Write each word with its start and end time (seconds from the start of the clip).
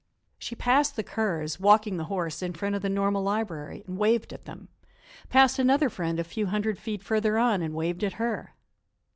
She 0.39 0.55
passed 0.55 0.95
the 0.95 1.03
Kerrs, 1.03 1.59
walking 1.59 1.97
the 1.97 2.05
horse, 2.05 2.41
in 2.41 2.53
front 2.53 2.73
of 2.73 2.81
the 2.81 2.89
Normal 2.89 3.21
Library, 3.21 3.83
and 3.85 3.99
waved 3.99 4.33
at 4.33 4.45
them; 4.45 4.67
passed 5.29 5.59
another 5.59 5.91
friend 5.91 6.19
a 6.19 6.23
few 6.23 6.47
hundred 6.47 6.79
feet 6.79 7.03
further 7.03 7.37
on, 7.37 7.61
and 7.61 7.75
waved 7.75 8.03
at 8.03 8.13
her. 8.13 8.55